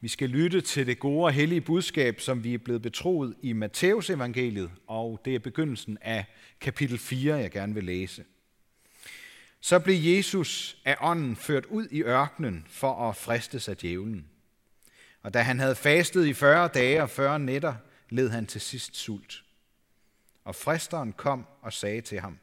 Vi 0.00 0.08
skal 0.08 0.28
lytte 0.30 0.60
til 0.60 0.86
det 0.86 0.98
gode 0.98 1.24
og 1.24 1.32
hellige 1.32 1.60
budskab, 1.60 2.20
som 2.20 2.44
vi 2.44 2.54
er 2.54 2.58
blevet 2.58 2.82
betroet 2.82 3.34
i 3.42 3.52
Matteus 3.52 4.10
evangeliet, 4.10 4.70
og 4.86 5.20
det 5.24 5.34
er 5.34 5.38
begyndelsen 5.38 5.98
af 6.00 6.24
kapitel 6.60 6.98
4, 6.98 7.34
jeg 7.34 7.50
gerne 7.50 7.74
vil 7.74 7.84
læse. 7.84 8.24
Så 9.60 9.78
blev 9.78 9.96
Jesus 10.02 10.78
af 10.84 10.96
ånden 11.00 11.36
ført 11.36 11.66
ud 11.66 11.88
i 11.90 12.02
ørkenen 12.02 12.66
for 12.68 13.08
at 13.08 13.16
fristes 13.16 13.68
af 13.68 13.76
djævlen. 13.76 14.26
Og 15.22 15.34
da 15.34 15.42
han 15.42 15.58
havde 15.58 15.74
fastet 15.74 16.26
i 16.26 16.34
40 16.34 16.68
dage 16.68 17.02
og 17.02 17.10
40 17.10 17.38
nætter, 17.38 17.74
led 18.10 18.28
han 18.28 18.46
til 18.46 18.60
sidst 18.60 18.96
sult. 18.96 19.44
Og 20.44 20.54
fristeren 20.54 21.12
kom 21.12 21.46
og 21.62 21.72
sagde 21.72 22.00
til 22.00 22.20
ham, 22.20 22.38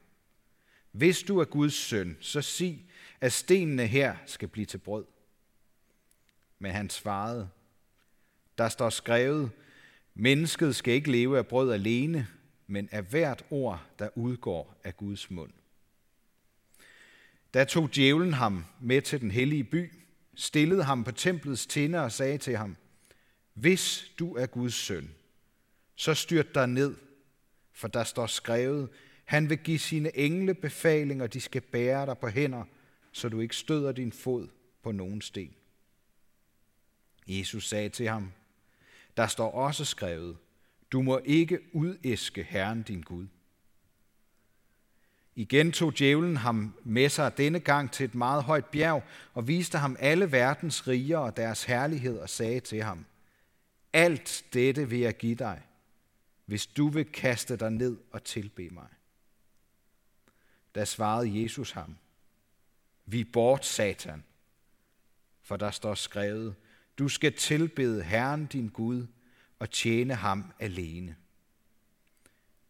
Hvis 0.92 1.24
du 1.24 1.40
er 1.40 1.46
Guds 1.46 1.74
søn, 1.74 2.18
så 2.20 2.42
sig, 2.42 2.86
at 3.22 3.34
stenene 3.34 3.88
her 3.88 4.16
skal 4.26 4.48
blive 4.48 4.66
til 4.66 4.78
brød. 4.78 5.06
Men 6.60 6.72
han 6.72 6.90
svarede, 6.90 7.50
der 8.58 8.70
står 8.70 8.90
skrevet, 8.90 9.52
mennesket 10.14 10.76
skal 10.76 10.94
ikke 10.94 11.12
leve 11.12 11.38
af 11.38 11.48
brød 11.48 11.72
alene, 11.72 12.28
men 12.68 12.90
af 12.92 13.04
hvert 13.04 13.46
ord, 13.50 13.84
der 14.00 14.10
udgår 14.16 14.82
af 14.84 14.98
Guds 14.98 15.32
mund. 15.32 15.52
Da 17.54 17.64
tog 17.64 17.96
djævlen 17.96 18.34
ham 18.34 18.66
med 18.82 19.02
til 19.02 19.22
den 19.22 19.32
hellige 19.32 19.64
by, 19.64 19.94
stillede 20.36 20.84
ham 20.84 21.04
på 21.04 21.12
templets 21.12 21.66
tinder 21.66 22.02
og 22.02 22.12
sagde 22.12 22.38
til 22.38 22.58
ham, 22.58 22.78
Hvis 23.54 24.12
du 24.20 24.36
er 24.36 24.46
Guds 24.46 24.74
søn, 24.74 25.10
så 25.96 26.14
styrt 26.14 26.56
dig 26.56 26.68
ned, 26.68 26.96
for 27.74 27.88
der 27.88 28.04
står 28.04 28.28
skrevet, 28.28 28.90
han 29.26 29.50
vil 29.50 29.58
give 29.58 29.80
sine 29.80 30.18
engle 30.18 30.54
befalinger, 30.54 31.28
de 31.28 31.42
skal 31.42 31.62
bære 31.62 32.06
dig 32.06 32.18
på 32.18 32.28
hænder, 32.28 32.64
så 33.12 33.30
du 33.30 33.40
ikke 33.40 33.56
støder 33.56 33.92
din 33.92 34.12
fod 34.12 34.48
på 34.84 34.92
nogen 34.92 35.22
sten. 35.22 35.56
Jesus 37.28 37.68
sagde 37.68 37.90
til 37.90 38.08
ham, 38.08 38.32
der 39.18 39.28
står 39.28 39.52
også 39.52 39.86
skrevet, 39.86 40.38
du 40.92 41.02
må 41.02 41.22
ikke 41.26 41.60
udæske 41.74 42.44
Herren 42.44 42.84
din 42.84 43.02
Gud. 43.02 43.28
Igen 45.36 45.72
tog 45.72 45.98
djævlen 45.98 46.38
ham 46.38 46.74
med 46.84 47.10
sig 47.10 47.38
denne 47.38 47.60
gang 47.60 47.92
til 47.92 48.04
et 48.04 48.16
meget 48.16 48.44
højt 48.44 48.66
bjerg 48.66 49.04
og 49.34 49.48
viste 49.48 49.78
ham 49.78 49.98
alle 50.00 50.32
verdens 50.32 50.88
riger 50.88 51.18
og 51.18 51.38
deres 51.38 51.64
herlighed 51.64 52.20
og 52.20 52.30
sagde 52.30 52.60
til 52.60 52.84
ham, 52.84 53.06
alt 53.94 54.46
dette 54.54 54.90
vil 54.90 55.00
jeg 55.00 55.18
give 55.18 55.36
dig, 55.36 55.62
hvis 56.46 56.68
du 56.68 56.88
vil 56.88 57.06
kaste 57.06 57.58
dig 57.58 57.72
ned 57.72 57.98
og 58.12 58.24
tilbe 58.24 58.70
mig. 58.70 58.88
Da 60.76 60.86
svarede 60.86 61.44
Jesus 61.44 61.72
ham, 61.72 61.98
vi 63.06 63.24
bort, 63.24 63.66
Satan, 63.66 64.24
for 65.42 65.58
der 65.58 65.72
står 65.72 65.94
skrevet, 65.94 66.56
du 67.00 67.10
skal 67.10 67.34
tilbede 67.34 68.04
Herren 68.04 68.46
din 68.46 68.68
Gud 68.68 69.08
og 69.60 69.70
tjene 69.70 70.16
ham 70.16 70.52
alene. 70.60 71.16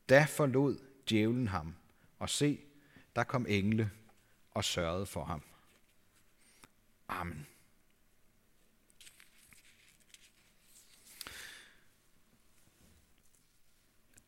Da 0.10 0.26
forlod 0.26 0.80
djævlen 1.10 1.48
ham, 1.48 1.76
og 2.20 2.30
se, 2.30 2.60
der 3.16 3.24
kom 3.24 3.46
engle 3.50 3.92
og 4.52 4.64
sørgede 4.64 5.06
for 5.06 5.26
ham. 5.26 5.42
Amen. 7.08 7.48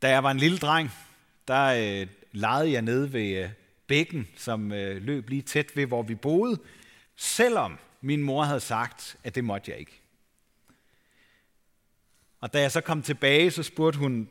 Da 0.01 0.09
jeg 0.09 0.23
var 0.23 0.31
en 0.31 0.37
lille 0.37 0.57
dreng, 0.57 0.91
der 1.47 1.65
øh, 1.65 2.07
legede 2.31 2.71
jeg 2.71 2.81
nede 2.81 3.13
ved 3.13 3.43
øh, 3.43 3.49
bækken, 3.87 4.27
som 4.35 4.71
øh, 4.71 5.01
løb 5.01 5.29
lige 5.29 5.41
tæt 5.41 5.75
ved, 5.75 5.85
hvor 5.85 6.03
vi 6.03 6.15
boede, 6.15 6.61
selvom 7.15 7.79
min 8.07 8.23
mor 8.23 8.43
havde 8.43 8.59
sagt, 8.59 9.17
at 9.23 9.35
det 9.35 9.43
måtte 9.43 9.71
jeg 9.71 9.79
ikke. 9.79 10.01
Og 12.39 12.53
da 12.53 12.61
jeg 12.61 12.71
så 12.71 12.81
kom 12.81 13.01
tilbage, 13.01 13.51
så 13.51 13.63
spurgte 13.63 13.99
hun, 13.99 14.29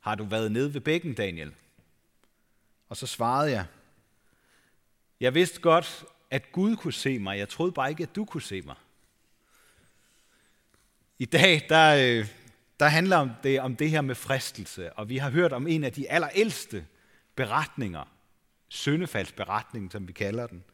har 0.00 0.14
du 0.14 0.24
været 0.24 0.52
nede 0.52 0.74
ved 0.74 0.80
bækken, 0.80 1.14
Daniel? 1.14 1.54
Og 2.88 2.96
så 2.96 3.06
svarede 3.06 3.50
jeg, 3.50 3.66
jeg 5.20 5.34
vidste 5.34 5.60
godt, 5.60 6.04
at 6.30 6.52
Gud 6.52 6.76
kunne 6.76 6.92
se 6.92 7.18
mig. 7.18 7.38
Jeg 7.38 7.48
troede 7.48 7.72
bare 7.72 7.90
ikke, 7.90 8.02
at 8.02 8.16
du 8.16 8.24
kunne 8.24 8.42
se 8.42 8.62
mig. 8.62 8.76
I 11.18 11.24
dag, 11.24 11.66
der, 11.68 12.18
øh, 12.20 12.28
der 12.80 12.88
handler 12.88 13.30
det 13.42 13.60
om 13.60 13.76
det 13.76 13.90
her 13.90 14.00
med 14.00 14.14
fristelse, 14.14 14.92
og 14.92 15.08
vi 15.08 15.16
har 15.16 15.30
hørt 15.30 15.52
om 15.52 15.66
en 15.66 15.84
af 15.84 15.92
de 15.92 16.10
allerældste 16.10 16.86
beretninger, 17.34 18.04
syndefaldsberetningen, 18.68 19.90
som 19.90 20.08
vi 20.08 20.12
kalder 20.12 20.46
den. 20.46 20.64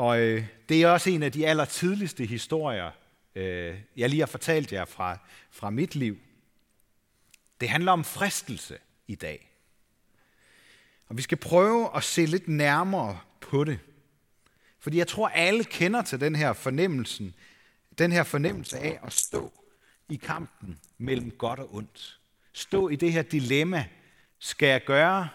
Og 0.00 0.20
øh, 0.20 0.44
det 0.68 0.82
er 0.82 0.88
også 0.88 1.10
en 1.10 1.22
af 1.22 1.32
de 1.32 1.46
allertidligste 1.46 2.26
historier, 2.26 2.90
øh, 3.34 3.78
jeg 3.96 4.08
lige 4.08 4.20
har 4.20 4.26
fortalt 4.26 4.72
jer 4.72 4.84
fra, 4.84 5.18
fra 5.50 5.70
mit 5.70 5.94
liv. 5.94 6.18
Det 7.60 7.68
handler 7.68 7.92
om 7.92 8.04
fristelse 8.04 8.78
i 9.06 9.14
dag. 9.14 9.50
Og 11.08 11.16
vi 11.16 11.22
skal 11.22 11.38
prøve 11.38 11.96
at 11.96 12.04
se 12.04 12.26
lidt 12.26 12.48
nærmere 12.48 13.20
på 13.40 13.64
det. 13.64 13.78
Fordi 14.78 14.98
jeg 14.98 15.08
tror, 15.08 15.28
alle 15.28 15.64
kender 15.64 16.02
til 16.02 16.20
den 16.20 16.36
her 16.36 16.52
fornemmelsen, 16.52 17.34
den 17.98 18.12
her 18.12 18.22
fornemmelse 18.22 18.78
af 18.78 19.00
at 19.02 19.12
stå 19.12 19.52
i 20.08 20.16
kampen 20.16 20.80
mellem 20.98 21.30
godt 21.30 21.58
og 21.58 21.74
ondt. 21.74 22.20
Stå 22.52 22.88
i 22.88 22.96
det 22.96 23.12
her 23.12 23.22
dilemma. 23.22 23.86
Skal 24.38 24.68
jeg 24.68 24.84
gøre 24.84 25.28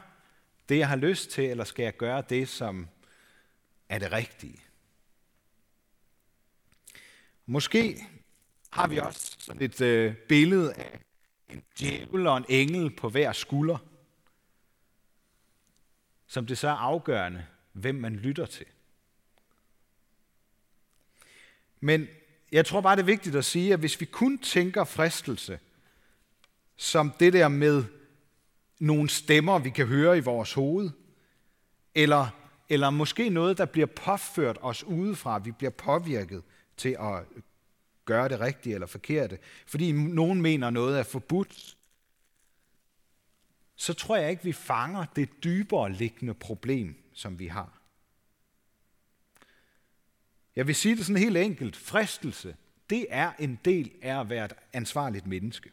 det, 0.69 0.77
jeg 0.77 0.87
har 0.87 0.95
lyst 0.95 1.31
til, 1.31 1.43
eller 1.43 1.63
skal 1.63 1.83
jeg 1.83 1.97
gøre 1.97 2.23
det, 2.29 2.49
som 2.49 2.87
er 3.89 3.99
det 3.99 4.11
rigtige? 4.11 4.61
Måske 7.45 8.07
har 8.71 8.87
vi 8.87 8.97
også 8.97 9.35
sådan 9.39 9.61
et 9.61 9.81
øh, 9.81 10.15
billede 10.15 10.73
af 10.73 10.99
en 11.49 11.63
djævel 11.79 12.27
og 12.27 12.37
en 12.37 12.45
engel 12.49 12.95
på 12.95 13.09
hver 13.09 13.31
skulder, 13.31 13.77
som 16.27 16.45
det 16.45 16.57
så 16.57 16.67
er 16.67 16.71
afgørende, 16.71 17.45
hvem 17.71 17.95
man 17.95 18.15
lytter 18.15 18.45
til. 18.45 18.65
Men 21.79 22.07
jeg 22.51 22.65
tror 22.65 22.81
bare, 22.81 22.95
det 22.95 23.01
er 23.01 23.05
vigtigt 23.05 23.35
at 23.35 23.45
sige, 23.45 23.73
at 23.73 23.79
hvis 23.79 23.99
vi 23.99 24.05
kun 24.05 24.37
tænker 24.37 24.83
fristelse 24.83 25.59
som 26.75 27.11
det 27.19 27.33
der 27.33 27.47
med 27.47 27.83
nogle 28.79 29.09
stemmer, 29.09 29.59
vi 29.59 29.69
kan 29.69 29.87
høre 29.87 30.17
i 30.17 30.21
vores 30.21 30.53
hoved, 30.53 30.89
eller, 31.95 32.27
eller 32.69 32.89
måske 32.89 33.29
noget, 33.29 33.57
der 33.57 33.65
bliver 33.65 33.87
påført 33.87 34.57
os 34.61 34.83
udefra, 34.83 35.37
vi 35.37 35.51
bliver 35.51 35.71
påvirket 35.71 36.43
til 36.77 36.97
at 36.99 37.23
gøre 38.05 38.29
det 38.29 38.39
rigtige 38.39 38.73
eller 38.73 38.87
forkerte, 38.87 39.37
fordi 39.67 39.91
nogen 39.91 40.41
mener 40.41 40.69
noget 40.69 40.99
er 40.99 41.03
forbudt, 41.03 41.77
så 43.75 43.93
tror 43.93 44.15
jeg 44.15 44.29
ikke, 44.29 44.43
vi 44.43 44.53
fanger 44.53 45.05
det 45.15 45.43
dybere 45.43 45.91
liggende 45.91 46.33
problem, 46.33 46.95
som 47.13 47.39
vi 47.39 47.47
har. 47.47 47.81
Jeg 50.55 50.67
vil 50.67 50.75
sige 50.75 50.95
det 50.95 51.05
sådan 51.05 51.21
helt 51.21 51.37
enkelt. 51.37 51.75
Fristelse, 51.75 52.55
det 52.89 53.05
er 53.09 53.31
en 53.39 53.59
del 53.65 53.91
af 54.01 54.19
at 54.19 54.29
være 54.29 54.45
et 54.45 54.53
ansvarligt 54.73 55.27
menneske. 55.27 55.71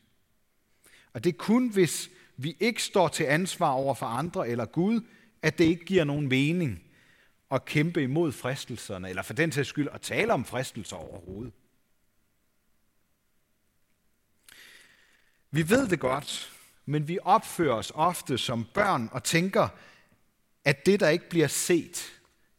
Og 1.12 1.24
det 1.24 1.32
er 1.32 1.38
kun, 1.38 1.68
hvis 1.68 2.10
vi 2.36 2.56
ikke 2.60 2.82
står 2.82 3.08
til 3.08 3.24
ansvar 3.24 3.70
over 3.70 3.94
for 3.94 4.06
andre 4.06 4.48
eller 4.48 4.64
Gud, 4.64 5.00
at 5.42 5.58
det 5.58 5.64
ikke 5.64 5.84
giver 5.84 6.04
nogen 6.04 6.28
mening 6.28 6.82
at 7.50 7.64
kæmpe 7.64 8.02
imod 8.02 8.32
fristelserne, 8.32 9.08
eller 9.08 9.22
for 9.22 9.34
den 9.34 9.52
sags 9.52 9.68
skyld 9.68 9.88
at 9.92 10.00
tale 10.00 10.32
om 10.32 10.44
fristelser 10.44 10.96
overhovedet. 10.96 11.52
Vi 15.50 15.70
ved 15.70 15.88
det 15.88 16.00
godt, 16.00 16.52
men 16.86 17.08
vi 17.08 17.18
opfører 17.22 17.74
os 17.74 17.92
ofte 17.94 18.38
som 18.38 18.66
børn 18.74 19.08
og 19.12 19.24
tænker, 19.24 19.68
at 20.64 20.86
det, 20.86 21.00
der 21.00 21.08
ikke 21.08 21.28
bliver 21.28 21.48
set, 21.48 22.12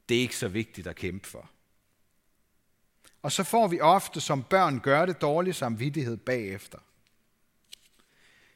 det 0.09 0.17
er 0.17 0.21
ikke 0.21 0.37
så 0.37 0.47
vigtigt 0.47 0.87
at 0.87 0.95
kæmpe 0.95 1.27
for. 1.27 1.49
Og 3.21 3.31
så 3.31 3.43
får 3.43 3.67
vi 3.67 3.79
ofte 3.79 4.21
som 4.21 4.43
børn 4.43 4.79
gøre 4.79 5.05
det 5.05 5.21
dårlig 5.21 5.55
samvittighed 5.55 6.17
bagefter. 6.17 6.79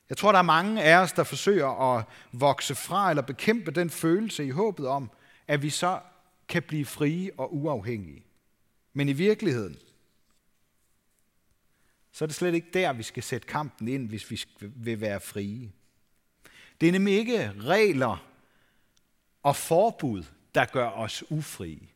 Jeg 0.10 0.18
tror, 0.18 0.32
der 0.32 0.40
er 0.40 0.44
mange 0.44 0.84
af 0.84 0.98
os, 0.98 1.14
der 1.14 1.24
forsøger 1.24 1.98
at 1.98 2.06
vokse 2.32 2.76
fra 2.76 3.10
eller 3.10 3.24
bekæmpe 3.24 3.72
den 3.72 3.90
følelse 3.90 4.46
i 4.46 4.50
håbet 4.50 4.88
om, 4.88 5.12
at 5.48 5.62
vi 5.62 5.70
så 5.70 6.00
kan 6.48 6.64
blive 6.64 6.86
frie 6.86 7.32
og 7.38 7.56
uafhængige. 7.56 8.24
Men 8.94 9.10
i 9.10 9.14
virkeligheden, 9.14 9.78
så 12.12 12.26
er 12.26 12.28
det 12.28 12.36
slet 12.36 12.54
ikke 12.54 12.70
der, 12.74 12.94
vi 12.94 13.04
skal 13.04 13.24
sætte 13.24 13.48
kampen 13.48 13.88
ind, 13.88 14.10
hvis 14.10 14.32
vi 14.32 14.44
vil 14.60 15.02
være 15.02 15.20
frie. 15.20 15.72
Det 16.82 16.88
er 16.88 16.92
nemlig 16.92 17.14
ikke 17.14 17.52
regler 17.52 18.28
og 19.44 19.56
forbud, 19.56 20.24
der 20.56 20.66
gør 20.66 20.90
os 20.90 21.24
ufrie. 21.32 21.88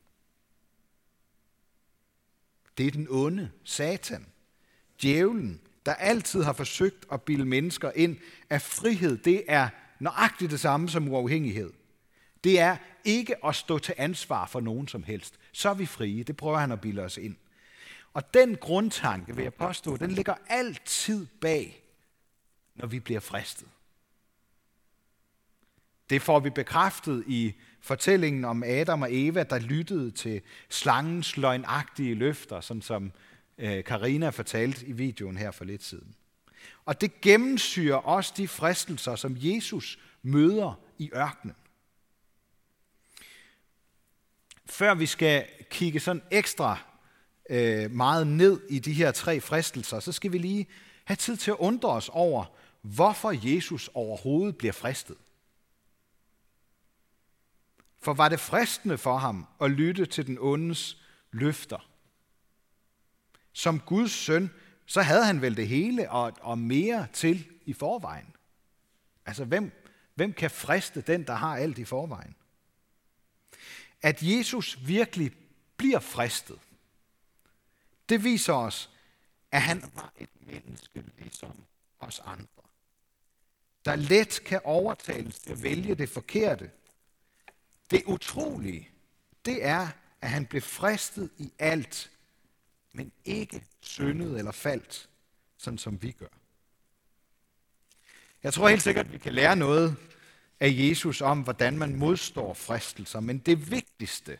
Det 2.77 2.87
er 2.87 2.91
den 2.91 3.07
onde, 3.09 3.51
Satan, 3.63 4.25
djævlen, 5.01 5.61
der 5.85 5.93
altid 5.93 6.43
har 6.43 6.53
forsøgt 6.53 7.05
at 7.11 7.21
bilde 7.21 7.45
mennesker 7.45 7.91
ind, 7.95 8.17
at 8.49 8.61
frihed 8.61 9.17
det 9.17 9.43
er 9.47 9.69
nøjagtigt 9.99 10.51
det 10.51 10.59
samme 10.59 10.89
som 10.89 11.07
uafhængighed. 11.07 11.73
Det 12.43 12.59
er 12.59 12.77
ikke 13.03 13.45
at 13.45 13.55
stå 13.55 13.79
til 13.79 13.93
ansvar 13.97 14.45
for 14.45 14.59
nogen 14.59 14.87
som 14.87 15.03
helst. 15.03 15.39
Så 15.51 15.69
er 15.69 15.73
vi 15.73 15.85
frie. 15.85 16.23
Det 16.23 16.37
prøver 16.37 16.57
han 16.57 16.71
at 16.71 16.81
bilde 16.81 17.01
os 17.01 17.17
ind. 17.17 17.35
Og 18.13 18.33
den 18.33 18.55
grundtanke, 18.55 19.35
vil 19.35 19.43
jeg 19.43 19.53
påstå, 19.53 19.97
den 19.97 20.11
ligger 20.11 20.35
altid 20.47 21.25
bag, 21.41 21.83
når 22.75 22.87
vi 22.87 22.99
bliver 22.99 23.19
fristet. 23.19 23.67
Det 26.09 26.21
får 26.21 26.39
vi 26.39 26.49
bekræftet 26.49 27.23
i 27.27 27.53
fortællingen 27.81 28.45
om 28.45 28.63
Adam 28.63 29.01
og 29.01 29.07
Eva, 29.11 29.43
der 29.43 29.59
lyttede 29.59 30.11
til 30.11 30.41
slangens 30.69 31.37
løgnagtige 31.37 32.15
løfter, 32.15 32.61
sådan 32.61 32.81
som 32.81 33.11
Øh, 33.61 33.83
Karina 33.83 34.29
fortalte 34.29 34.85
i 34.85 34.91
videoen 34.91 35.37
her 35.37 35.51
for 35.51 35.65
lidt 35.65 35.83
siden. 35.83 36.15
Og 36.85 37.01
det 37.01 37.21
gennemsyrer 37.21 37.95
også 37.95 38.33
de 38.37 38.47
fristelser, 38.47 39.15
som 39.15 39.37
Jesus 39.39 39.99
møder 40.23 40.79
i 40.97 41.11
ørkenen. 41.15 41.55
Før 44.65 44.93
vi 44.93 45.05
skal 45.05 45.47
kigge 45.69 45.99
sådan 45.99 46.21
ekstra 46.31 46.77
øh, 47.49 47.91
meget 47.91 48.27
ned 48.27 48.61
i 48.69 48.79
de 48.79 48.93
her 48.93 49.11
tre 49.11 49.41
fristelser, 49.41 49.99
så 49.99 50.11
skal 50.11 50.31
vi 50.31 50.37
lige 50.37 50.67
have 51.03 51.15
tid 51.15 51.37
til 51.37 51.51
at 51.51 51.57
undre 51.59 51.89
os 51.89 52.09
over, 52.13 52.45
hvorfor 52.81 53.49
Jesus 53.53 53.89
overhovedet 53.93 54.57
bliver 54.57 54.73
fristet. 54.73 55.17
For 58.01 58.13
var 58.13 58.29
det 58.29 58.39
fristende 58.39 58.97
for 58.97 59.17
ham 59.17 59.47
at 59.61 59.71
lytte 59.71 60.05
til 60.05 60.27
den 60.27 60.37
ondes 60.39 60.97
løfter? 61.31 61.90
Som 63.53 63.79
Guds 63.79 64.11
søn, 64.11 64.49
så 64.85 65.01
havde 65.01 65.25
han 65.25 65.41
vel 65.41 65.57
det 65.57 65.67
hele 65.67 66.11
og, 66.11 66.33
og 66.41 66.57
mere 66.57 67.07
til 67.13 67.47
i 67.65 67.73
forvejen. 67.73 68.35
Altså, 69.25 69.45
hvem, 69.45 69.71
hvem 70.15 70.33
kan 70.33 70.51
friste 70.51 71.01
den, 71.01 71.27
der 71.27 71.33
har 71.33 71.57
alt 71.57 71.77
i 71.77 71.85
forvejen? 71.85 72.35
At 74.01 74.23
Jesus 74.23 74.79
virkelig 74.87 75.31
bliver 75.77 75.99
fristet, 75.99 76.59
det 78.09 78.23
viser 78.23 78.53
os, 78.53 78.89
at 79.51 79.61
han 79.61 79.91
var 79.95 80.13
et 80.17 80.29
menneske 80.39 81.03
ligesom 81.17 81.63
os 81.99 82.21
andre, 82.25 82.63
der 83.85 83.95
let 83.95 84.41
kan 84.45 84.61
overtales 84.63 85.39
til 85.39 85.51
at 85.51 85.63
vælge 85.63 85.95
det 85.95 86.09
forkerte. 86.09 86.71
Det 87.91 88.03
utrolige, 88.05 88.89
det 89.45 89.65
er, 89.65 89.87
at 90.21 90.29
han 90.29 90.45
blev 90.45 90.61
fristet 90.61 91.29
i 91.37 91.51
alt, 91.59 92.11
men 92.93 93.11
ikke 93.25 93.63
syndet 93.81 94.37
eller 94.37 94.51
faldt, 94.51 95.09
sådan 95.57 95.77
som 95.77 96.01
vi 96.01 96.11
gør. 96.11 96.27
Jeg 98.43 98.53
tror 98.53 98.69
helt 98.69 98.81
sikkert, 98.81 99.05
at 99.05 99.11
vi 99.11 99.17
kan 99.17 99.33
lære 99.33 99.55
noget 99.55 99.95
af 100.59 100.69
Jesus 100.77 101.21
om, 101.21 101.41
hvordan 101.41 101.77
man 101.77 101.95
modstår 101.95 102.53
fristelser, 102.53 103.19
men 103.19 103.37
det 103.37 103.71
vigtigste, 103.71 104.39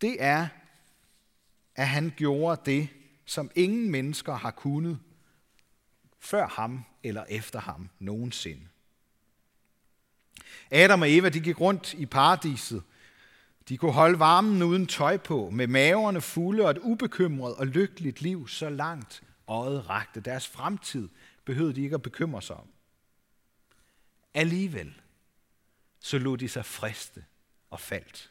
det 0.00 0.16
er, 0.22 0.48
at 1.74 1.88
han 1.88 2.12
gjorde 2.16 2.62
det, 2.70 2.88
som 3.24 3.50
ingen 3.54 3.90
mennesker 3.90 4.34
har 4.34 4.50
kunnet 4.50 4.98
før 6.18 6.46
ham 6.46 6.84
eller 7.02 7.24
efter 7.28 7.60
ham 7.60 7.88
nogensinde. 7.98 8.68
Adam 10.70 11.02
og 11.02 11.10
Eva 11.10 11.28
de 11.28 11.40
gik 11.40 11.60
rundt 11.60 11.94
i 11.94 12.06
paradiset. 12.06 12.82
De 13.68 13.78
kunne 13.78 13.92
holde 13.92 14.18
varmen 14.18 14.62
uden 14.62 14.86
tøj 14.86 15.16
på, 15.16 15.50
med 15.50 15.66
maverne 15.66 16.20
fulde 16.20 16.64
og 16.64 16.70
et 16.70 16.78
ubekymret 16.78 17.54
og 17.54 17.66
lykkeligt 17.66 18.20
liv, 18.20 18.48
så 18.48 18.70
langt 18.70 19.22
øjet 19.48 19.88
rakte. 19.88 20.20
Deres 20.20 20.46
fremtid 20.46 21.08
behøvede 21.44 21.74
de 21.74 21.82
ikke 21.82 21.94
at 21.94 22.02
bekymre 22.02 22.42
sig 22.42 22.56
om. 22.56 22.68
Alligevel 24.34 24.94
så 26.00 26.18
lod 26.18 26.38
de 26.38 26.48
sig 26.48 26.64
friste 26.64 27.24
og 27.70 27.80
faldt. 27.80 28.30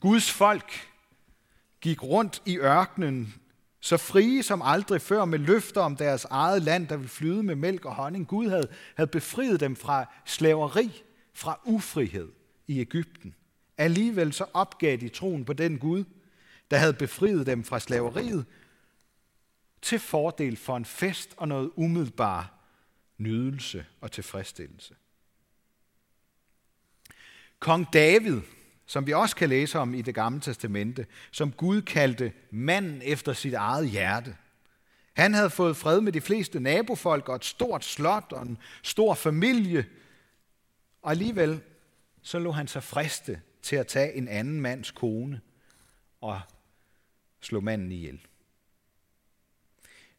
Guds 0.00 0.30
folk 0.30 0.88
gik 1.80 2.02
rundt 2.02 2.42
i 2.46 2.58
ørkenen, 2.58 3.34
så 3.80 3.96
frie 3.96 4.42
som 4.42 4.62
aldrig 4.62 5.02
før 5.02 5.24
med 5.24 5.38
løfter 5.38 5.80
om 5.80 5.96
deres 5.96 6.24
eget 6.24 6.62
land, 6.62 6.88
der 6.88 6.96
ville 6.96 7.08
flyde 7.08 7.42
med 7.42 7.54
mælk 7.54 7.84
og 7.84 7.94
honning. 7.94 8.28
Gud 8.28 8.48
havde, 8.48 8.68
havde 8.96 9.10
befriet 9.10 9.60
dem 9.60 9.76
fra 9.76 10.06
slaveri, 10.24 11.02
fra 11.34 11.60
ufrihed 11.64 12.28
i 12.70 12.80
Ægypten. 12.80 13.34
Alligevel 13.78 14.32
så 14.32 14.46
opgav 14.54 14.96
de 14.96 15.08
troen 15.08 15.44
på 15.44 15.52
den 15.52 15.78
Gud, 15.78 16.04
der 16.70 16.76
havde 16.76 16.94
befriet 16.94 17.46
dem 17.46 17.64
fra 17.64 17.80
slaveriet, 17.80 18.46
til 19.82 19.98
fordel 19.98 20.56
for 20.56 20.76
en 20.76 20.84
fest 20.84 21.34
og 21.36 21.48
noget 21.48 21.70
umiddelbar 21.76 22.54
nydelse 23.18 23.86
og 24.00 24.12
tilfredsstillelse. 24.12 24.94
Kong 27.58 27.92
David 27.92 28.40
som 28.90 29.06
vi 29.06 29.12
også 29.12 29.36
kan 29.36 29.48
læse 29.48 29.78
om 29.78 29.94
i 29.94 30.02
det 30.02 30.14
gamle 30.14 30.40
testamente, 30.40 31.06
som 31.30 31.52
Gud 31.52 31.82
kaldte 31.82 32.32
manden 32.50 33.02
efter 33.04 33.32
sit 33.32 33.54
eget 33.54 33.90
hjerte. 33.90 34.36
Han 35.12 35.34
havde 35.34 35.50
fået 35.50 35.76
fred 35.76 36.00
med 36.00 36.12
de 36.12 36.20
fleste 36.20 36.60
nabofolk 36.60 37.28
og 37.28 37.36
et 37.36 37.44
stort 37.44 37.84
slot 37.84 38.32
og 38.32 38.42
en 38.42 38.58
stor 38.82 39.14
familie. 39.14 39.86
Og 41.02 41.10
alligevel 41.10 41.60
så 42.22 42.38
lå 42.38 42.52
han 42.52 42.68
sig 42.68 42.82
friste 42.82 43.40
til 43.62 43.76
at 43.76 43.86
tage 43.86 44.14
en 44.14 44.28
anden 44.28 44.60
mands 44.60 44.90
kone 44.90 45.40
og 46.20 46.40
slå 47.40 47.60
manden 47.60 47.92
ihjel. 47.92 48.20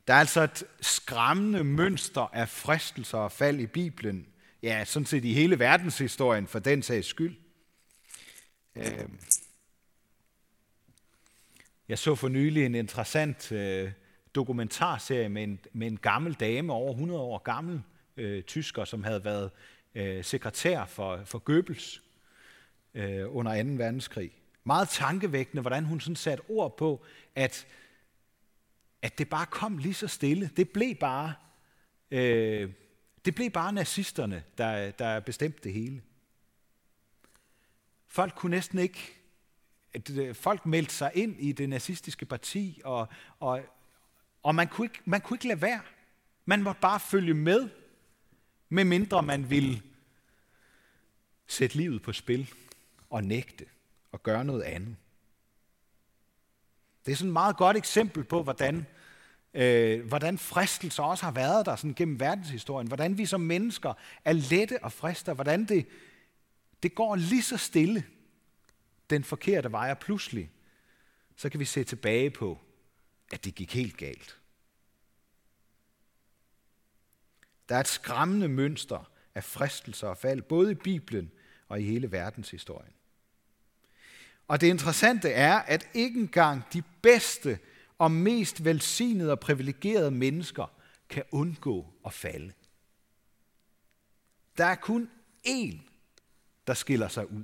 Der 0.08 0.14
er 0.14 0.20
altså 0.20 0.42
et 0.42 0.64
skræmmende 0.82 1.64
mønster 1.64 2.22
af 2.22 2.50
fristelser 2.50 3.18
og 3.18 3.32
fald 3.32 3.60
i 3.60 3.68
Bibelen. 3.68 4.28
Ja, 4.64 4.86
sådan 4.86 5.06
set 5.06 5.26
i 5.26 5.34
hele 5.34 5.60
verdenshistorien 5.60 6.48
for 6.48 6.60
den 6.60 6.84
sags 6.84 7.08
skyld. 7.08 7.36
Øhm. 8.76 9.20
Jeg 11.90 12.00
så 12.00 12.16
for 12.16 12.28
nylig 12.28 12.66
en 12.66 12.76
interessant 12.76 13.52
øh, 13.52 13.92
dokumentarserie 14.36 15.30
med 15.30 15.44
en, 15.44 15.60
med 15.74 15.88
en 15.88 15.98
gammel 15.98 16.34
dame, 16.34 16.74
over 16.74 16.92
100 16.92 17.22
år 17.22 17.38
gammel 17.38 17.82
øh, 18.18 18.44
tysker, 18.44 18.86
som 18.86 19.04
havde 19.04 19.26
været 19.26 19.52
øh, 19.96 20.24
sekretær 20.24 20.86
for, 20.86 21.22
for 21.26 21.40
Goebbels 21.40 22.02
øh, 22.94 23.36
under 23.36 23.64
2. 23.64 23.70
verdenskrig. 23.70 24.32
Meget 24.64 24.90
tankevækkende, 24.90 25.62
hvordan 25.62 25.86
hun 25.86 26.00
sådan 26.00 26.16
satte 26.16 26.44
ord 26.50 26.78
på, 26.78 27.06
at, 27.36 27.68
at 29.02 29.18
det 29.18 29.30
bare 29.30 29.46
kom 29.46 29.78
lige 29.78 29.94
så 29.94 30.08
stille. 30.08 30.52
Det 30.58 30.70
blev 30.70 30.96
bare, 30.96 31.34
øh, 32.12 32.72
det 33.26 33.36
blev 33.36 33.50
bare 33.50 33.74
nazisterne, 33.74 34.44
der, 34.58 34.92
der 34.92 35.20
bestemte 35.20 35.60
det 35.64 35.74
hele. 35.74 36.02
Folk 38.08 38.34
kunne 38.36 38.50
næsten 38.50 38.80
ikke, 38.80 39.18
folk 40.34 40.66
meldte 40.66 40.94
sig 40.94 41.12
ind 41.14 41.40
i 41.40 41.52
det 41.52 41.70
nazistiske 41.70 42.26
parti, 42.26 42.82
og, 42.84 43.08
og, 43.40 43.62
og 44.44 44.56
man, 44.56 44.68
kunne 44.68 44.86
ikke, 44.86 45.00
man 45.06 45.22
kunne 45.22 45.36
ikke 45.36 45.48
lade 45.48 45.62
være. 45.62 45.82
Man 46.46 46.64
måtte 46.64 46.82
bare 46.82 47.00
følge 47.00 47.34
med, 47.34 47.70
medmindre 48.72 49.24
man 49.24 49.50
vil 49.50 49.82
sætte 51.48 51.76
livet 51.76 52.02
på 52.02 52.14
spil 52.14 52.54
og 53.10 53.24
nægte 53.24 53.66
og 54.12 54.24
gøre 54.24 54.46
noget 54.46 54.62
andet. 54.62 54.96
Det 57.06 57.12
er 57.12 57.16
sådan 57.16 57.30
et 57.30 57.34
meget 57.34 57.58
godt 57.58 57.78
eksempel 57.78 58.24
på, 58.24 58.44
hvordan, 58.44 58.86
øh, 59.54 60.08
hvordan 60.08 60.38
fristelser 60.38 61.04
også 61.04 61.24
har 61.24 61.32
været 61.32 61.66
der 61.66 61.76
sådan 61.76 61.94
gennem 61.94 62.20
verdenshistorien. 62.20 62.88
Hvordan 62.88 63.18
vi 63.18 63.26
som 63.26 63.42
mennesker 63.42 63.94
er 64.26 64.34
lette 64.34 64.84
og 64.84 64.92
frister. 64.92 65.34
Hvordan 65.34 65.66
det, 65.66 65.88
det 66.84 66.96
går 66.96 67.16
lige 67.16 67.44
så 67.44 67.58
stille 67.58 68.04
den 69.10 69.24
forkerte 69.24 69.72
vej, 69.72 69.92
og 69.92 70.00
pludselig 70.00 70.52
så 71.36 71.50
kan 71.50 71.60
vi 71.60 71.66
se 71.66 71.84
tilbage 71.84 72.30
på, 72.30 72.60
at 73.32 73.46
det 73.46 73.56
gik 73.56 73.74
helt 73.74 73.98
galt. 73.98 74.41
Der 77.72 77.78
er 77.78 77.82
et 77.82 77.88
skræmmende 77.88 78.48
mønster 78.48 79.12
af 79.36 79.44
fristelser 79.44 80.08
og 80.08 80.18
fald, 80.18 80.42
både 80.42 80.72
i 80.72 80.76
Bibelen 80.76 81.32
og 81.68 81.82
i 81.82 81.84
hele 81.84 82.12
verdenshistorien. 82.12 82.94
Og 84.48 84.62
det 84.62 84.68
interessante 84.68 85.30
er, 85.30 85.60
at 85.60 85.90
ikke 85.94 86.20
engang 86.20 86.64
de 86.74 86.84
bedste 87.02 87.60
og 87.98 88.12
mest 88.12 88.66
velsignede 88.66 89.32
og 89.32 89.40
privilegerede 89.40 90.12
mennesker 90.12 90.74
kan 91.10 91.24
undgå 91.32 91.94
at 92.06 92.14
falde. 92.14 92.54
Der 94.58 94.66
er 94.66 94.76
kun 94.76 95.10
én, 95.48 95.78
der 96.68 96.74
skiller 96.74 97.08
sig 97.08 97.32
ud. 97.32 97.44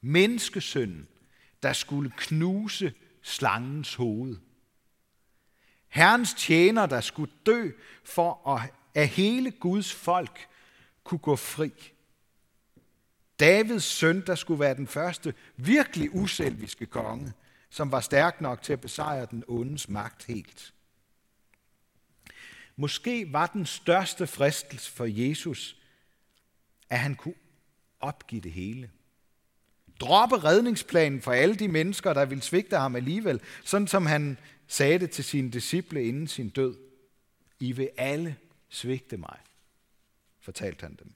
Menneskesønnen, 0.00 1.08
der 1.62 1.72
skulle 1.72 2.12
knuse 2.16 2.94
slangens 3.22 3.94
hoved. 3.94 4.36
Herrens 5.88 6.34
tjener, 6.34 6.86
der 6.86 7.00
skulle 7.00 7.32
dø 7.46 7.70
for 8.04 8.48
at, 8.48 8.70
at 8.94 9.08
hele 9.08 9.50
Guds 9.50 9.94
folk 9.94 10.48
kunne 11.04 11.18
gå 11.18 11.36
fri. 11.36 11.72
Davids 13.40 13.84
søn, 13.84 14.22
der 14.26 14.34
skulle 14.34 14.60
være 14.60 14.74
den 14.74 14.86
første 14.86 15.34
virkelig 15.56 16.14
uselviske 16.14 16.86
konge, 16.86 17.32
som 17.70 17.92
var 17.92 18.00
stærk 18.00 18.40
nok 18.40 18.62
til 18.62 18.72
at 18.72 18.80
besejre 18.80 19.26
den 19.30 19.44
ondes 19.48 19.88
magt 19.88 20.24
helt. 20.24 20.72
Måske 22.76 23.32
var 23.32 23.46
den 23.46 23.66
største 23.66 24.26
fristelse 24.26 24.92
for 24.92 25.04
Jesus, 25.04 25.76
at 26.90 26.98
han 26.98 27.14
kunne 27.14 27.34
opgive 28.00 28.40
det 28.40 28.52
hele. 28.52 28.90
Droppe 30.00 30.36
redningsplanen 30.36 31.22
for 31.22 31.32
alle 31.32 31.54
de 31.54 31.68
mennesker, 31.68 32.12
der 32.12 32.24
vil 32.24 32.42
svigte 32.42 32.76
ham 32.76 32.96
alligevel, 32.96 33.40
sådan 33.64 33.86
som 33.86 34.06
han 34.06 34.38
sagde 34.66 34.98
det 34.98 35.10
til 35.10 35.24
sine 35.24 35.50
disciple 35.50 36.04
inden 36.04 36.28
sin 36.28 36.48
død. 36.48 36.76
I 37.60 37.72
vil 37.72 37.90
alle 37.96 38.36
svigte 38.68 39.16
mig, 39.16 39.38
fortalte 40.40 40.82
han 40.82 40.94
dem. 40.94 41.12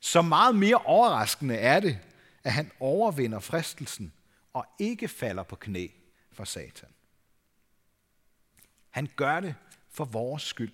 Så 0.00 0.22
meget 0.22 0.56
mere 0.56 0.76
overraskende 0.76 1.54
er 1.54 1.80
det, 1.80 1.98
at 2.44 2.52
han 2.52 2.70
overvinder 2.80 3.40
fristelsen 3.40 4.12
og 4.52 4.66
ikke 4.78 5.08
falder 5.08 5.42
på 5.42 5.56
knæ 5.56 5.88
for 6.32 6.44
Satan. 6.44 6.88
Han 8.90 9.08
gør 9.16 9.40
det 9.40 9.54
for 9.90 10.04
vores 10.04 10.42
skyld. 10.42 10.72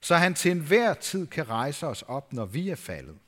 Så 0.00 0.16
han 0.16 0.34
til 0.34 0.50
enhver 0.50 0.94
tid 0.94 1.26
kan 1.26 1.48
rejse 1.48 1.86
os 1.86 2.02
op, 2.02 2.32
når 2.32 2.44
vi 2.44 2.68
er 2.68 2.76
faldet. 2.76 3.18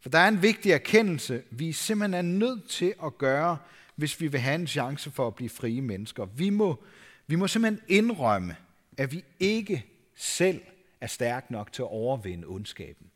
For 0.00 0.08
der 0.08 0.18
er 0.18 0.28
en 0.28 0.42
vigtig 0.42 0.72
erkendelse, 0.72 1.44
vi 1.50 1.72
simpelthen 1.72 2.14
er 2.14 2.38
nødt 2.38 2.70
til 2.70 2.94
at 3.04 3.18
gøre, 3.18 3.58
hvis 3.98 4.20
vi 4.20 4.26
vil 4.26 4.40
have 4.40 4.54
en 4.54 4.66
chance 4.66 5.10
for 5.10 5.26
at 5.26 5.34
blive 5.34 5.50
frie 5.50 5.80
mennesker. 5.80 6.24
Vi 6.24 6.50
må, 6.50 6.84
vi 7.26 7.36
må 7.36 7.48
simpelthen 7.48 7.82
indrømme, 7.88 8.56
at 8.96 9.12
vi 9.12 9.24
ikke 9.40 9.86
selv 10.14 10.60
er 11.00 11.06
stærk 11.06 11.50
nok 11.50 11.72
til 11.72 11.82
at 11.82 11.88
overvinde 11.88 12.46
ondskaben. 12.46 13.06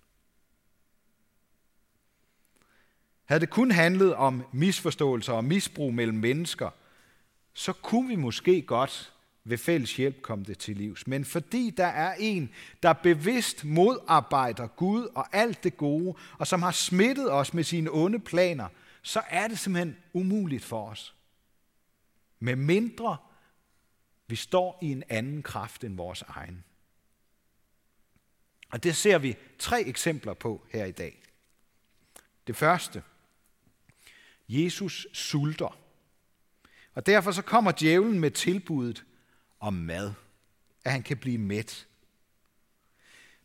Havde 3.25 3.41
det 3.41 3.51
kun 3.51 3.71
handlet 3.71 4.15
om 4.15 4.43
misforståelser 4.53 5.33
og 5.33 5.45
misbrug 5.45 5.95
mellem 5.95 6.19
mennesker, 6.19 6.71
så 7.55 7.73
kunne 7.73 8.09
vi 8.09 8.17
måske 8.17 8.63
godt 8.63 9.13
ved 9.45 9.59
fælles 9.59 9.97
hjælp 9.97 10.23
komme 10.23 10.45
det 10.45 10.59
til 10.59 10.77
livs. 10.77 11.07
Men 11.07 11.25
fordi 11.25 11.71
der 11.77 11.87
er 11.87 12.15
en, 12.19 12.51
der 12.83 12.93
bevidst 12.93 13.65
modarbejder 13.65 14.67
Gud 14.67 15.09
og 15.15 15.27
alt 15.33 15.65
det 15.65 15.77
gode, 15.77 16.15
og 16.39 16.47
som 16.47 16.63
har 16.63 16.71
smittet 16.71 17.33
os 17.33 17.55
med 17.55 17.65
sine 17.65 17.91
onde 17.93 18.19
planer, 18.19 18.69
så 19.03 19.23
er 19.29 19.49
det 19.49 19.59
simpelthen 19.59 19.97
umuligt 20.13 20.65
for 20.65 20.89
os. 20.89 21.15
Med 22.39 22.57
mindre 22.57 23.17
vi 24.27 24.37
står 24.37 24.79
i 24.83 24.87
en 24.87 25.03
anden 25.09 25.43
kraft 25.43 25.85
end 25.85 25.97
vores 25.97 26.23
egen. 26.23 26.65
Og 28.69 28.83
det 28.83 28.97
ser 28.97 29.19
vi 29.19 29.37
tre 29.59 29.83
eksempler 29.83 30.35
på 30.35 30.67
her 30.71 30.85
i 30.85 30.93
dag. 30.93 31.23
Det 32.47 32.57
første. 32.57 33.03
Jesus 34.49 35.07
sulter. 35.13 35.79
Og 36.95 37.07
derfor 37.07 37.33
så 37.33 37.43
kommer 37.43 37.73
djævlen 37.81 38.21
med 38.21 38.31
tilbuddet 38.31 39.05
om 39.61 39.75
mad, 39.75 40.13
at 40.85 40.93
han 40.93 41.03
kan 41.03 41.17
blive 41.17 41.39
mæt. 41.39 41.87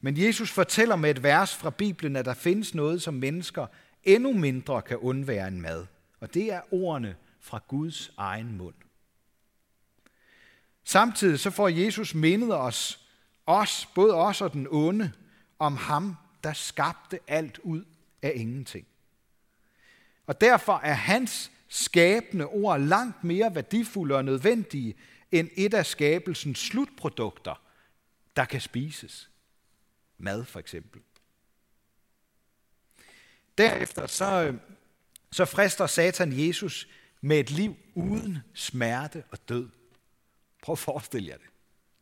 Men 0.02 0.18
Jesus 0.18 0.52
fortæller 0.52 0.96
med 0.96 1.10
et 1.10 1.24
vers 1.24 1.56
fra 1.56 1.70
Bibelen, 1.70 2.16
at 2.16 2.26
der 2.26 2.34
findes 2.34 2.74
noget, 2.74 3.02
som 3.02 3.14
mennesker 3.14 3.68
endnu 4.08 4.34
mindre 4.34 4.82
kan 4.82 4.98
undvære 4.98 5.48
en 5.48 5.62
mad. 5.62 5.86
Og 6.20 6.34
det 6.34 6.54
er 6.54 6.74
ordene 6.74 7.16
fra 7.40 7.62
Guds 7.68 8.12
egen 8.18 8.58
mund. 8.58 8.76
Samtidig 10.84 11.40
så 11.40 11.50
får 11.50 11.68
Jesus 11.68 12.16
mindet 12.16 12.54
os, 12.54 13.08
os, 13.46 13.90
både 13.96 14.14
os 14.14 14.42
og 14.42 14.54
den 14.54 14.68
onde, 14.70 15.12
om 15.60 15.78
ham, 15.78 16.16
der 16.44 16.54
skabte 16.54 17.20
alt 17.28 17.60
ud 17.60 17.84
af 18.22 18.32
ingenting. 18.36 18.88
Og 20.28 20.42
derfor 20.42 20.80
er 20.84 20.94
hans 20.94 21.52
skabende 21.68 22.46
ord 22.46 22.80
langt 22.80 23.24
mere 23.24 23.56
værdifulde 23.56 24.16
og 24.16 24.26
nødvendige 24.26 24.96
end 25.32 25.50
et 25.56 25.74
af 25.74 25.86
skabelsens 25.86 26.60
slutprodukter, 26.60 27.62
der 28.36 28.46
kan 28.46 28.62
spises. 28.62 29.30
Mad 30.18 30.44
for 30.44 30.60
eksempel. 30.60 31.02
Derefter 33.58 34.08
så, 34.08 34.44
øh, 34.44 34.56
så 35.32 35.46
frister 35.46 35.88
Satan 35.88 36.48
Jesus 36.48 36.88
med 37.22 37.40
et 37.40 37.52
liv 37.52 37.76
uden 37.96 38.38
smerte 38.54 39.24
og 39.32 39.50
død. 39.50 39.70
Prøv 40.62 40.74
at 40.74 40.80
forestille 40.80 41.30
jer 41.30 41.38
det. 41.38 41.48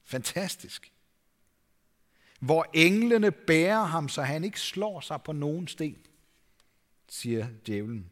Fantastisk. 0.03 0.91
Hvor 2.39 2.65
englene 2.73 3.31
bærer 3.31 3.83
ham, 3.83 4.09
så 4.09 4.21
han 4.21 4.43
ikke 4.43 4.59
slår 4.59 4.99
sig 4.99 5.21
på 5.21 5.31
nogen 5.31 5.67
sten, 5.67 5.97
siger 7.09 7.47
djævlen. 7.67 8.11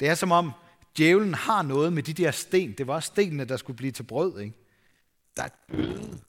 Det 0.00 0.08
er 0.08 0.14
som 0.14 0.32
om 0.32 0.52
djævlen 0.96 1.34
har 1.34 1.62
noget 1.62 1.92
med 1.92 2.02
de 2.02 2.12
der 2.12 2.30
sten. 2.30 2.72
Det 2.72 2.86
var 2.86 3.00
stenene, 3.00 3.44
der 3.44 3.56
skulle 3.56 3.76
blive 3.76 3.92
til 3.92 4.02
brød. 4.02 4.40
Ikke? 4.40 4.56
Der 5.36 5.42
er 5.42 5.48
døde 5.72 6.22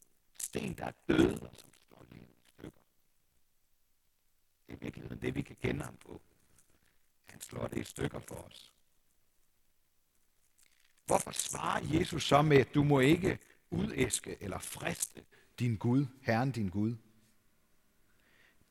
sten, 0.53 0.73
der 0.77 0.85
er 0.85 0.91
døde, 1.07 1.39
og 1.41 1.49
som 1.57 1.69
slår 1.87 2.05
lige 2.11 2.23
i 2.23 2.43
stykker 2.47 2.79
i 4.73 4.77
virkeligheden 4.81 5.21
det, 5.21 5.35
vi 5.35 5.41
kan 5.41 5.55
kende 5.61 5.83
ham 5.83 5.95
på. 6.05 6.21
Han 7.25 7.41
slår 7.41 7.67
det 7.67 7.77
i 7.77 7.83
stykker 7.83 8.19
for 8.19 8.35
os. 8.35 8.71
Hvorfor 11.05 11.31
svarer 11.31 11.81
Jesus 11.93 12.23
så 12.23 12.41
med, 12.41 12.57
at 12.57 12.73
du 12.73 12.83
må 12.83 12.99
ikke 12.99 13.39
udæske 13.69 14.37
eller 14.41 14.59
friste 14.59 15.21
din 15.59 15.75
Gud, 15.75 16.05
Herren 16.21 16.51
din 16.51 16.69
Gud? 16.69 16.95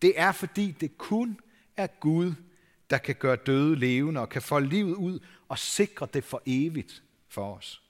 Det 0.02 0.20
er 0.20 0.32
fordi 0.32 0.70
det 0.70 0.98
kun 0.98 1.40
er 1.76 1.86
Gud, 1.86 2.34
der 2.90 2.98
kan 2.98 3.14
gøre 3.14 3.36
døde 3.36 3.76
levende 3.76 4.20
og 4.20 4.28
kan 4.28 4.42
få 4.42 4.58
livet 4.58 4.94
ud 4.94 5.20
og 5.48 5.58
sikre 5.58 6.08
det 6.14 6.24
for 6.24 6.42
evigt 6.46 7.02
for 7.28 7.54
os. 7.54 7.82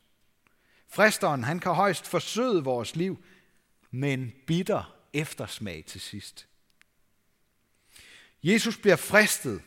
Fristeren, 0.88 1.45
han 1.45 1.59
kan 1.59 1.75
højst 1.75 2.07
forsøde 2.07 2.64
vores 2.64 2.97
liv, 2.97 3.25
men 3.90 4.33
bitter 4.47 4.97
eftersmag 5.12 5.85
til 5.87 6.00
sidst. 6.00 6.49
Jesus 8.42 8.78
bliver 8.78 8.96
fristet, 8.96 9.62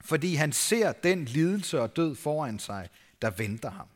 fordi 0.00 0.34
han 0.34 0.52
ser 0.52 0.92
den 0.92 1.24
lidelse 1.24 1.80
og 1.80 1.96
død 1.96 2.14
foran 2.14 2.58
sig, 2.58 2.88
der 3.22 3.30
venter 3.30 3.70
ham. 3.70 3.88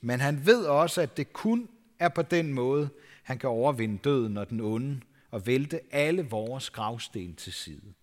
Men 0.00 0.20
han 0.20 0.46
ved 0.46 0.64
også, 0.66 1.00
at 1.00 1.16
det 1.16 1.32
kun 1.32 1.68
er 1.98 2.08
på 2.08 2.22
den 2.22 2.52
måde, 2.52 2.90
han 3.22 3.38
kan 3.38 3.50
overvinde 3.50 3.98
døden 3.98 4.36
og 4.36 4.50
den 4.50 4.60
onde 4.60 5.00
og 5.30 5.46
vælte 5.46 5.80
alle 5.90 6.22
vores 6.22 6.70
gravsten 6.70 7.34
til 7.34 7.52
side. 7.52 7.94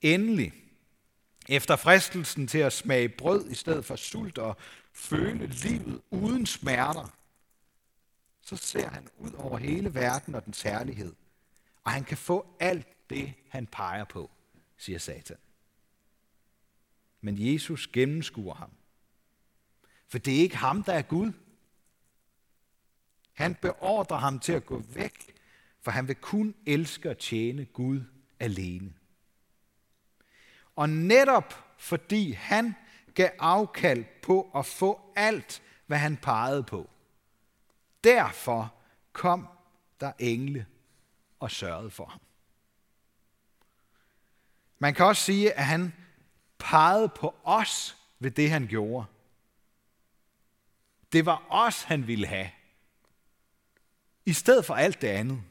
Endelig, 0.00 0.52
efter 1.48 1.76
fristelsen 1.76 2.46
til 2.46 2.58
at 2.58 2.72
smage 2.72 3.08
brød 3.08 3.50
i 3.50 3.54
stedet 3.54 3.84
for 3.84 3.96
sult 3.96 4.38
og 4.38 4.56
føle 4.92 5.46
livet 5.46 6.00
uden 6.10 6.46
smerter, 6.46 7.14
så 8.42 8.56
ser 8.56 8.88
han 8.88 9.08
ud 9.18 9.32
over 9.32 9.58
hele 9.58 9.94
verden 9.94 10.34
og 10.34 10.44
dens 10.44 10.62
herlighed. 10.62 11.12
Og 11.88 11.92
han 11.92 12.04
kan 12.04 12.16
få 12.16 12.46
alt 12.60 13.10
det, 13.10 13.34
han 13.48 13.66
peger 13.66 14.04
på, 14.04 14.30
siger 14.76 14.98
Satan. 14.98 15.36
Men 17.20 17.52
Jesus 17.52 17.86
gennemskuer 17.86 18.54
ham. 18.54 18.70
For 20.08 20.18
det 20.18 20.36
er 20.36 20.40
ikke 20.40 20.56
ham, 20.56 20.82
der 20.82 20.92
er 20.92 21.02
Gud. 21.02 21.32
Han 23.32 23.54
beordrer 23.54 24.16
ham 24.16 24.38
til 24.38 24.52
at 24.52 24.66
gå 24.66 24.78
væk, 24.78 25.34
for 25.80 25.90
han 25.90 26.08
vil 26.08 26.16
kun 26.16 26.54
elske 26.66 27.10
og 27.10 27.18
tjene 27.18 27.64
Gud 27.64 28.00
alene. 28.40 28.94
Og 30.76 30.90
netop 30.90 31.74
fordi 31.78 32.32
han 32.32 32.74
gav 33.14 33.30
afkald 33.38 34.04
på 34.22 34.50
at 34.54 34.66
få 34.66 35.12
alt, 35.16 35.62
hvad 35.86 35.98
han 35.98 36.16
pegede 36.16 36.62
på. 36.62 36.90
Derfor 38.04 38.74
kom 39.12 39.48
der 40.00 40.12
engle 40.18 40.66
og 41.40 41.50
sørgede 41.50 41.90
for 41.90 42.04
ham. 42.04 42.20
Man 44.78 44.94
kan 44.94 45.06
også 45.06 45.22
sige, 45.22 45.52
at 45.52 45.64
han 45.64 45.92
pegede 46.58 47.08
på 47.08 47.34
os 47.44 47.96
ved 48.18 48.30
det, 48.30 48.50
han 48.50 48.66
gjorde. 48.66 49.06
Det 51.12 51.26
var 51.26 51.46
os, 51.50 51.82
han 51.82 52.06
ville 52.06 52.26
have. 52.26 52.50
I 54.26 54.32
stedet 54.32 54.64
for 54.64 54.74
alt 54.74 55.00
det 55.00 55.08
andet. 55.08 55.42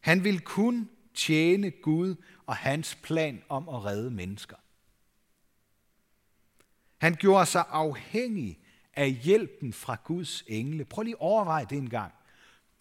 Han 0.00 0.24
ville 0.24 0.40
kun 0.40 0.90
tjene 1.14 1.70
Gud 1.70 2.14
og 2.46 2.56
hans 2.56 2.98
plan 3.02 3.42
om 3.48 3.68
at 3.68 3.84
redde 3.84 4.10
mennesker. 4.10 4.56
Han 6.98 7.14
gjorde 7.14 7.46
sig 7.46 7.64
afhængig 7.68 8.58
af 8.92 9.12
hjælpen 9.12 9.72
fra 9.72 9.96
Guds 10.04 10.44
engle. 10.46 10.84
Prøv 10.84 11.02
lige 11.02 11.14
at 11.14 11.20
overveje 11.20 11.66
det 11.70 11.78
en 11.78 11.90
gang. 11.90 12.14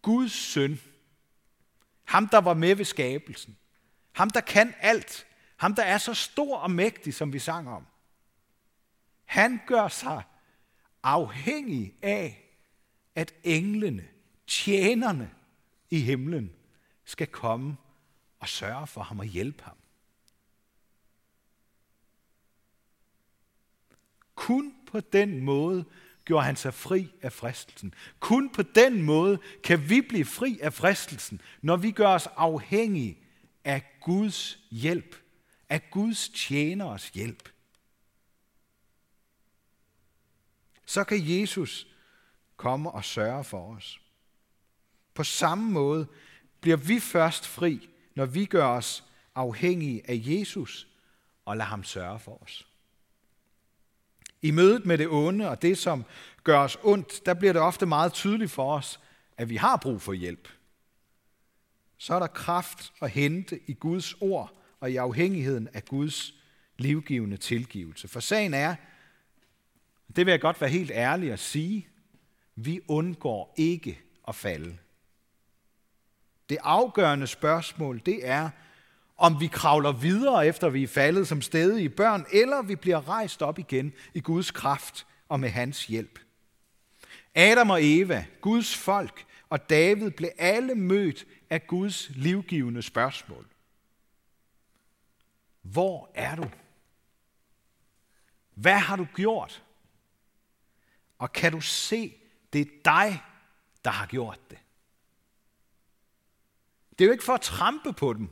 Guds 0.01 0.31
søn, 0.31 0.79
ham 2.13 2.27
der 2.27 2.37
var 2.37 2.53
med 2.53 2.75
ved 2.75 2.85
skabelsen, 2.85 3.57
ham 4.11 4.29
der 4.29 4.41
kan 4.41 4.73
alt, 4.79 5.27
ham 5.57 5.75
der 5.75 5.83
er 5.83 5.97
så 5.97 6.13
stor 6.13 6.57
og 6.57 6.71
mægtig, 6.71 7.13
som 7.13 7.33
vi 7.33 7.39
sang 7.39 7.69
om, 7.69 7.85
han 9.25 9.59
gør 9.67 9.87
sig 9.87 10.23
afhængig 11.03 11.95
af, 12.01 12.55
at 13.15 13.33
englene, 13.43 14.07
tjenerne 14.47 15.31
i 15.89 15.99
himlen, 15.99 16.53
skal 17.05 17.27
komme 17.27 17.77
og 18.39 18.49
sørge 18.49 18.87
for 18.87 19.03
ham 19.03 19.19
og 19.19 19.25
hjælpe 19.25 19.63
ham. 19.63 19.77
Kun 24.35 24.75
på 24.87 24.99
den 24.99 25.41
måde 25.41 25.85
gjorde 26.25 26.45
han 26.45 26.55
sig 26.55 26.73
fri 26.73 27.11
af 27.21 27.33
fristelsen. 27.33 27.93
Kun 28.19 28.49
på 28.49 28.61
den 28.61 29.01
måde 29.01 29.39
kan 29.63 29.89
vi 29.89 30.01
blive 30.01 30.25
fri 30.25 30.59
af 30.61 30.73
fristelsen, 30.73 31.41
når 31.61 31.77
vi 31.77 31.91
gør 31.91 32.07
os 32.07 32.27
afhængige 32.35 33.17
af 33.63 33.99
Guds 34.01 34.59
hjælp, 34.71 35.15
af 35.69 35.89
Guds 35.91 36.29
tjeneres 36.29 37.09
hjælp. 37.09 37.49
Så 40.85 41.03
kan 41.03 41.17
Jesus 41.21 41.87
komme 42.57 42.91
og 42.91 43.05
sørge 43.05 43.43
for 43.43 43.75
os. 43.75 44.01
På 45.13 45.23
samme 45.23 45.71
måde 45.71 46.07
bliver 46.61 46.77
vi 46.77 46.99
først 46.99 47.47
fri, 47.47 47.89
når 48.15 48.25
vi 48.25 48.45
gør 48.45 48.67
os 48.67 49.03
afhængige 49.35 50.09
af 50.09 50.21
Jesus 50.25 50.87
og 51.45 51.57
lader 51.57 51.69
ham 51.69 51.83
sørge 51.83 52.19
for 52.19 52.43
os. 52.43 52.67
I 54.43 54.51
mødet 54.51 54.85
med 54.85 54.97
det 54.97 55.07
onde 55.07 55.49
og 55.49 55.61
det, 55.61 55.77
som 55.77 56.05
gør 56.43 56.59
os 56.59 56.77
ondt, 56.83 57.25
der 57.25 57.33
bliver 57.33 57.53
det 57.53 57.61
ofte 57.61 57.85
meget 57.85 58.13
tydeligt 58.13 58.51
for 58.51 58.75
os, 58.75 58.99
at 59.37 59.49
vi 59.49 59.55
har 59.55 59.77
brug 59.77 60.01
for 60.01 60.13
hjælp. 60.13 60.47
Så 61.97 62.13
er 62.13 62.19
der 62.19 62.27
kraft 62.27 62.93
at 63.01 63.09
hente 63.09 63.59
i 63.67 63.73
Guds 63.73 64.13
ord 64.13 64.53
og 64.79 64.91
i 64.91 64.95
afhængigheden 64.95 65.67
af 65.73 65.85
Guds 65.85 66.33
livgivende 66.77 67.37
tilgivelse. 67.37 68.07
For 68.07 68.19
sagen 68.19 68.53
er, 68.53 68.75
det 70.15 70.25
vil 70.25 70.31
jeg 70.31 70.41
godt 70.41 70.61
være 70.61 70.69
helt 70.69 70.91
ærlig 70.91 71.31
at 71.31 71.39
sige, 71.39 71.87
vi 72.55 72.79
undgår 72.87 73.53
ikke 73.57 74.01
at 74.27 74.35
falde. 74.35 74.77
Det 76.49 76.57
afgørende 76.61 77.27
spørgsmål, 77.27 78.01
det 78.05 78.27
er, 78.27 78.49
om 79.17 79.39
vi 79.39 79.47
kravler 79.47 79.91
videre, 79.91 80.47
efter 80.47 80.69
vi 80.69 80.83
er 80.83 80.87
faldet 80.87 81.27
som 81.27 81.41
stedige 81.41 81.89
børn, 81.89 82.25
eller 82.31 82.61
vi 82.61 82.75
bliver 82.75 83.09
rejst 83.09 83.41
op 83.41 83.59
igen 83.59 83.93
i 84.13 84.19
Guds 84.19 84.51
kraft 84.51 85.07
og 85.29 85.39
med 85.39 85.49
hans 85.49 85.85
hjælp. 85.85 86.19
Adam 87.35 87.69
og 87.69 87.79
Eva, 87.81 88.25
Guds 88.41 88.77
folk 88.77 89.25
og 89.49 89.69
David 89.69 90.11
blev 90.11 90.29
alle 90.37 90.75
mødt 90.75 91.25
af 91.49 91.67
Guds 91.67 92.09
livgivende 92.09 92.81
spørgsmål. 92.81 93.47
Hvor 95.61 96.11
er 96.15 96.35
du? 96.35 96.49
Hvad 98.53 98.79
har 98.79 98.95
du 98.95 99.07
gjort? 99.15 99.63
Og 101.17 101.33
kan 101.33 101.51
du 101.51 101.61
se, 101.61 102.17
det 102.53 102.61
er 102.61 102.71
dig, 102.85 103.23
der 103.85 103.91
har 103.91 104.05
gjort 104.05 104.39
det? 104.49 104.57
Det 106.89 107.01
er 107.01 107.05
jo 107.05 107.11
ikke 107.11 107.23
for 107.23 107.33
at 107.33 107.41
trampe 107.41 107.93
på 107.93 108.13
dem, 108.13 108.29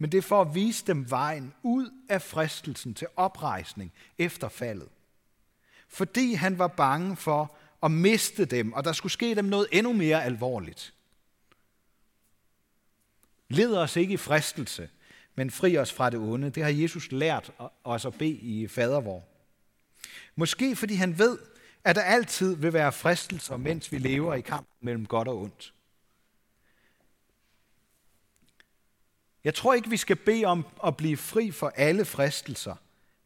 men 0.00 0.12
det 0.12 0.18
er 0.18 0.22
for 0.22 0.40
at 0.40 0.54
vise 0.54 0.86
dem 0.86 1.10
vejen 1.10 1.54
ud 1.62 1.90
af 2.08 2.22
fristelsen 2.22 2.94
til 2.94 3.06
oprejsning 3.16 3.92
efter 4.18 4.48
faldet. 4.48 4.88
Fordi 5.88 6.34
han 6.34 6.58
var 6.58 6.66
bange 6.66 7.16
for 7.16 7.56
at 7.82 7.90
miste 7.90 8.44
dem, 8.44 8.72
og 8.72 8.84
der 8.84 8.92
skulle 8.92 9.12
ske 9.12 9.34
dem 9.34 9.44
noget 9.44 9.66
endnu 9.72 9.92
mere 9.92 10.24
alvorligt. 10.24 10.94
Led 13.48 13.76
os 13.76 13.96
ikke 13.96 14.14
i 14.14 14.16
fristelse, 14.16 14.88
men 15.34 15.50
fri 15.50 15.76
os 15.76 15.92
fra 15.92 16.10
det 16.10 16.18
onde. 16.18 16.50
Det 16.50 16.62
har 16.62 16.70
Jesus 16.70 17.12
lært 17.12 17.52
os 17.84 18.04
at 18.04 18.14
bede 18.14 18.30
i 18.30 18.68
fadervor. 18.68 19.24
Måske 20.36 20.76
fordi 20.76 20.94
han 20.94 21.18
ved, 21.18 21.38
at 21.84 21.96
der 21.96 22.02
altid 22.02 22.56
vil 22.56 22.72
være 22.72 22.92
fristelser, 22.92 23.56
mens 23.56 23.92
vi 23.92 23.98
lever 23.98 24.34
i 24.34 24.40
kamp 24.40 24.68
mellem 24.80 25.06
godt 25.06 25.28
og 25.28 25.38
ondt. 25.38 25.72
Jeg 29.44 29.54
tror 29.54 29.74
ikke, 29.74 29.90
vi 29.90 29.96
skal 29.96 30.16
bede 30.16 30.44
om 30.44 30.66
at 30.86 30.96
blive 30.96 31.16
fri 31.16 31.50
for 31.50 31.68
alle 31.68 32.04
fristelser, 32.04 32.76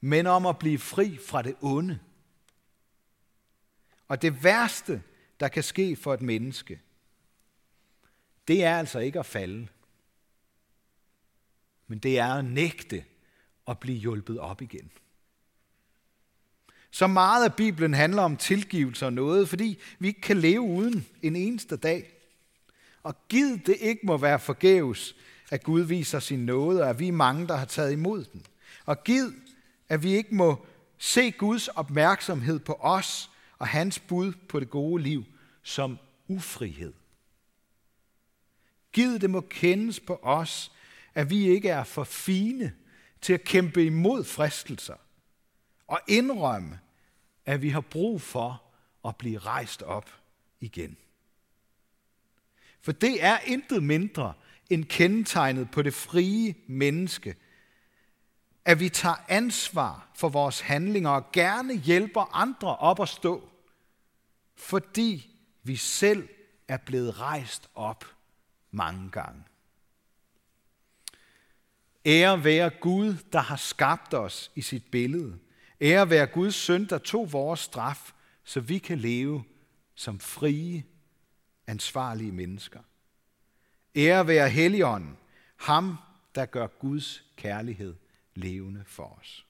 men 0.01 0.27
om 0.27 0.47
at 0.47 0.59
blive 0.59 0.79
fri 0.79 1.19
fra 1.29 1.43
det 1.43 1.55
onde. 1.61 1.99
Og 4.09 4.23
det 4.23 4.45
værste, 4.45 5.03
der 5.41 5.49
kan 5.49 5.63
ske 5.63 5.97
for 5.97 6.15
et 6.15 6.21
menneske, 6.21 6.81
det 8.49 8.65
er 8.65 8.79
altså 8.79 8.99
ikke 8.99 9.19
at 9.19 9.27
falde. 9.27 9.69
Men 11.87 11.99
det 11.99 12.19
er 12.19 12.35
at 12.35 12.45
nægte 12.45 13.05
at 13.69 13.79
blive 13.79 13.99
hjulpet 13.99 14.39
op 14.39 14.63
igen. 14.63 14.91
Så 16.91 17.07
meget 17.07 17.45
af 17.45 17.55
Bibelen 17.55 17.95
handler 17.95 18.23
om 18.23 18.37
tilgivelse 18.37 19.07
og 19.07 19.13
noget, 19.13 19.49
fordi 19.49 19.79
vi 19.99 20.09
ikke 20.09 20.21
kan 20.21 20.37
leve 20.37 20.61
uden 20.61 21.07
en 21.23 21.37
eneste 21.37 21.77
dag. 21.77 22.15
Og 23.03 23.29
giv 23.29 23.59
det 23.67 23.77
ikke 23.81 24.07
må 24.07 24.17
være 24.17 24.41
forgæves, 24.41 25.17
at 25.51 25.63
Gud 25.63 25.81
viser 25.81 26.19
sin 26.19 26.47
nåde, 26.47 26.83
og 26.83 26.91
at 26.91 26.99
vi 26.99 27.09
er 27.09 27.13
mange, 27.13 27.49
der 27.49 27.57
har 27.57 27.65
taget 27.65 27.93
imod 27.93 28.25
den. 28.25 28.47
Og 28.85 29.05
giv, 29.05 29.33
at 29.89 30.03
vi 30.03 30.13
ikke 30.13 30.35
må 30.35 30.67
se 30.99 31.31
Guds 31.31 31.69
opmærksomhed 31.69 32.59
på 32.59 32.73
os 32.81 33.31
og 33.59 33.67
hans 33.69 33.99
bud 33.99 34.33
på 34.49 34.61
det 34.61 34.71
gode 34.71 35.03
liv 35.03 35.25
som 35.63 35.99
ufrihed. 36.29 36.93
Giv 38.93 39.19
det 39.19 39.31
må 39.31 39.41
kendes 39.41 40.01
på 40.01 40.21
os, 40.23 40.73
at 41.15 41.31
vi 41.31 41.49
ikke 41.49 41.69
er 41.69 41.85
for 41.85 42.05
fine 42.05 42.73
til 43.21 43.33
at 43.33 43.45
kæmpe 43.45 43.85
imod 43.85 44.25
fristelser 44.25 44.97
og 45.87 46.01
indrømme, 46.09 46.81
at 47.47 47.63
vi 47.63 47.69
har 47.69 47.81
brug 47.81 48.23
for 48.23 48.63
at 49.09 49.17
blive 49.17 49.39
rejst 49.39 49.83
op 49.83 50.11
igen. 50.61 50.97
For 52.81 52.93
det 52.93 53.25
er 53.25 53.39
intet 53.39 53.83
mindre 53.83 54.35
end 54.71 54.85
kendetegnet 54.85 55.71
på 55.71 55.83
det 55.83 55.95
frie 55.95 56.55
menneske, 56.67 57.37
at 58.65 58.81
vi 58.81 58.89
tager 58.89 59.25
ansvar 59.29 60.09
for 60.15 60.29
vores 60.29 60.61
handlinger 60.61 61.11
og 61.11 61.33
gerne 61.33 61.77
hjælper 61.77 62.35
andre 62.35 62.77
op 62.77 63.01
at 63.01 63.09
stå, 63.09 63.49
fordi 64.57 65.31
vi 65.63 65.77
selv 65.77 66.29
er 66.69 66.77
blevet 66.77 67.21
rejst 67.21 67.71
op 67.75 68.05
mange 68.71 69.11
gange. 69.11 69.43
Ære 72.07 72.45
være 72.45 72.71
Gud, 72.71 73.15
der 73.33 73.39
har 73.39 73.57
skabt 73.57 74.15
os 74.15 74.51
i 74.55 74.63
sit 74.63 74.91
billede. 74.91 75.39
Ære 75.81 76.11
være 76.11 76.27
Guds 76.27 76.55
søn, 76.55 76.89
der 76.89 76.99
tog 76.99 77.33
vores 77.33 77.61
straf, 77.61 78.13
så 78.45 78.61
vi 78.61 78.79
kan 78.79 78.99
leve 78.99 79.45
som 79.95 80.21
frie, 80.21 80.85
ansvarlige 81.67 82.33
mennesker. 82.33 82.81
Ære 83.97 84.27
være 84.27 84.49
Helligånden, 84.49 85.17
ham, 85.57 85.97
der 86.35 86.47
gør 86.47 86.67
Guds 86.67 87.25
kærlighed 87.37 87.95
levende 88.35 88.85
for 88.87 89.19
os. 89.21 89.47